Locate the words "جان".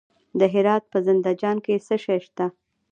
1.41-1.57